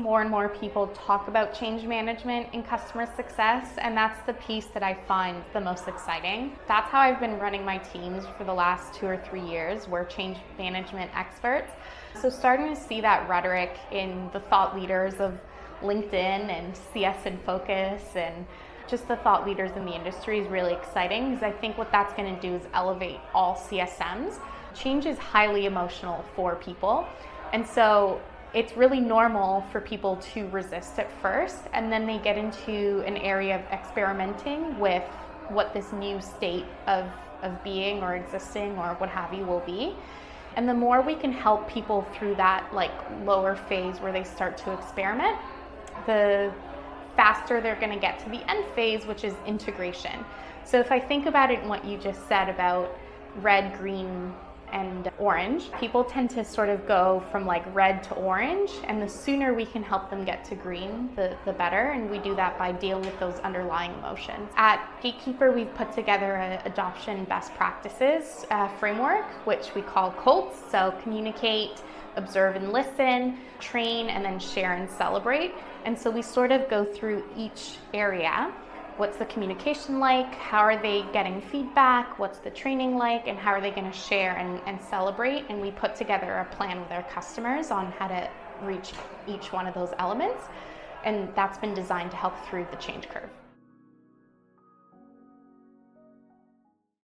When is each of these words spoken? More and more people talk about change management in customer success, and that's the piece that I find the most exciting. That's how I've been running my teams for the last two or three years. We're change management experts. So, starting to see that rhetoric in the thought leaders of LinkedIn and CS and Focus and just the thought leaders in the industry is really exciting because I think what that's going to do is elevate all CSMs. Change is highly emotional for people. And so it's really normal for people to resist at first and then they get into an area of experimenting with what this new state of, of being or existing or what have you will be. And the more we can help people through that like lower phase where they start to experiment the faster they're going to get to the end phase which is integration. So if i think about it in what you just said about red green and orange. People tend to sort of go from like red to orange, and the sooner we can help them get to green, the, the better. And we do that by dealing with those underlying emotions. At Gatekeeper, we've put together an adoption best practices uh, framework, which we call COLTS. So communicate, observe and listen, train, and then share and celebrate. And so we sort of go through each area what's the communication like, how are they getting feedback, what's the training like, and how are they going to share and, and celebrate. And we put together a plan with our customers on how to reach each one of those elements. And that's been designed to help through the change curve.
More 0.00 0.22
and 0.22 0.30
more 0.30 0.48
people 0.48 0.86
talk 0.88 1.28
about 1.28 1.52
change 1.52 1.84
management 1.84 2.54
in 2.54 2.62
customer 2.62 3.06
success, 3.16 3.74
and 3.76 3.94
that's 3.94 4.18
the 4.24 4.32
piece 4.32 4.64
that 4.72 4.82
I 4.82 4.94
find 4.94 5.44
the 5.52 5.60
most 5.60 5.88
exciting. 5.88 6.56
That's 6.66 6.90
how 6.90 7.00
I've 7.00 7.20
been 7.20 7.38
running 7.38 7.66
my 7.66 7.76
teams 7.76 8.24
for 8.38 8.44
the 8.44 8.54
last 8.54 8.94
two 8.94 9.04
or 9.04 9.18
three 9.18 9.46
years. 9.46 9.88
We're 9.88 10.06
change 10.06 10.38
management 10.56 11.10
experts. 11.14 11.70
So, 12.18 12.30
starting 12.30 12.74
to 12.74 12.80
see 12.80 13.02
that 13.02 13.28
rhetoric 13.28 13.76
in 13.92 14.30
the 14.32 14.40
thought 14.40 14.74
leaders 14.74 15.20
of 15.20 15.38
LinkedIn 15.82 16.14
and 16.14 16.74
CS 16.94 17.26
and 17.26 17.38
Focus 17.42 18.02
and 18.16 18.46
just 18.88 19.06
the 19.06 19.16
thought 19.16 19.46
leaders 19.46 19.70
in 19.76 19.84
the 19.84 19.94
industry 19.94 20.38
is 20.38 20.48
really 20.48 20.72
exciting 20.72 21.34
because 21.34 21.42
I 21.42 21.52
think 21.52 21.76
what 21.76 21.92
that's 21.92 22.14
going 22.14 22.34
to 22.34 22.40
do 22.40 22.54
is 22.54 22.62
elevate 22.72 23.20
all 23.34 23.54
CSMs. 23.54 24.40
Change 24.74 25.04
is 25.04 25.18
highly 25.18 25.66
emotional 25.66 26.24
for 26.34 26.56
people. 26.56 27.06
And 27.52 27.66
so 27.66 28.18
it's 28.52 28.76
really 28.76 29.00
normal 29.00 29.62
for 29.70 29.80
people 29.80 30.16
to 30.16 30.48
resist 30.48 30.98
at 30.98 31.10
first 31.22 31.58
and 31.72 31.92
then 31.92 32.06
they 32.06 32.18
get 32.18 32.36
into 32.36 33.02
an 33.06 33.16
area 33.18 33.56
of 33.56 33.62
experimenting 33.72 34.78
with 34.78 35.04
what 35.48 35.72
this 35.72 35.92
new 35.92 36.20
state 36.20 36.64
of, 36.86 37.06
of 37.42 37.62
being 37.62 38.02
or 38.02 38.16
existing 38.16 38.76
or 38.78 38.94
what 38.94 39.08
have 39.08 39.32
you 39.32 39.44
will 39.44 39.60
be. 39.60 39.94
And 40.56 40.68
the 40.68 40.74
more 40.74 41.00
we 41.00 41.14
can 41.14 41.32
help 41.32 41.68
people 41.68 42.02
through 42.14 42.34
that 42.36 42.72
like 42.74 42.92
lower 43.24 43.54
phase 43.54 43.98
where 43.98 44.12
they 44.12 44.24
start 44.24 44.56
to 44.58 44.72
experiment 44.72 45.38
the 46.06 46.52
faster 47.16 47.60
they're 47.60 47.76
going 47.76 47.92
to 47.92 47.98
get 47.98 48.18
to 48.20 48.30
the 48.30 48.48
end 48.50 48.64
phase 48.74 49.06
which 49.06 49.22
is 49.22 49.34
integration. 49.46 50.24
So 50.64 50.78
if 50.80 50.90
i 50.90 50.98
think 50.98 51.26
about 51.26 51.50
it 51.50 51.60
in 51.60 51.68
what 51.68 51.84
you 51.84 51.98
just 51.98 52.26
said 52.28 52.48
about 52.48 52.96
red 53.36 53.78
green 53.78 54.32
and 54.72 55.10
orange. 55.18 55.70
People 55.78 56.04
tend 56.04 56.30
to 56.30 56.44
sort 56.44 56.68
of 56.68 56.86
go 56.86 57.22
from 57.30 57.46
like 57.46 57.64
red 57.74 58.02
to 58.04 58.14
orange, 58.14 58.70
and 58.84 59.00
the 59.00 59.08
sooner 59.08 59.54
we 59.54 59.66
can 59.66 59.82
help 59.82 60.10
them 60.10 60.24
get 60.24 60.44
to 60.46 60.54
green, 60.54 61.10
the, 61.16 61.36
the 61.44 61.52
better. 61.52 61.90
And 61.90 62.10
we 62.10 62.18
do 62.18 62.34
that 62.36 62.58
by 62.58 62.72
dealing 62.72 63.04
with 63.04 63.18
those 63.18 63.38
underlying 63.40 63.92
emotions. 63.94 64.50
At 64.56 64.86
Gatekeeper, 65.02 65.52
we've 65.52 65.74
put 65.74 65.92
together 65.92 66.36
an 66.36 66.60
adoption 66.64 67.24
best 67.24 67.54
practices 67.54 68.46
uh, 68.50 68.68
framework, 68.78 69.26
which 69.46 69.74
we 69.74 69.82
call 69.82 70.12
COLTS. 70.12 70.70
So 70.70 70.94
communicate, 71.02 71.82
observe 72.16 72.56
and 72.56 72.72
listen, 72.72 73.38
train, 73.60 74.08
and 74.08 74.24
then 74.24 74.38
share 74.38 74.74
and 74.74 74.90
celebrate. 74.90 75.54
And 75.84 75.98
so 75.98 76.10
we 76.10 76.22
sort 76.22 76.52
of 76.52 76.68
go 76.68 76.84
through 76.84 77.24
each 77.36 77.76
area 77.94 78.52
what's 78.96 79.16
the 79.16 79.26
communication 79.26 79.98
like, 79.98 80.34
how 80.34 80.60
are 80.60 80.80
they 80.80 81.04
getting 81.12 81.40
feedback, 81.40 82.18
what's 82.18 82.38
the 82.38 82.50
training 82.50 82.96
like, 82.96 83.26
and 83.26 83.38
how 83.38 83.50
are 83.50 83.60
they 83.60 83.70
going 83.70 83.90
to 83.90 83.96
share 83.96 84.36
and, 84.36 84.60
and 84.66 84.80
celebrate. 84.82 85.44
And 85.48 85.60
we 85.60 85.70
put 85.70 85.94
together 85.94 86.38
a 86.38 86.54
plan 86.54 86.80
with 86.80 86.90
our 86.90 87.02
customers 87.04 87.70
on 87.70 87.92
how 87.92 88.08
to 88.08 88.28
reach 88.62 88.92
each 89.26 89.52
one 89.52 89.66
of 89.66 89.74
those 89.74 89.90
elements. 89.98 90.42
And 91.04 91.28
that's 91.34 91.58
been 91.58 91.74
designed 91.74 92.10
to 92.10 92.16
help 92.16 92.34
through 92.46 92.66
the 92.70 92.76
change 92.76 93.08
curve. 93.08 93.30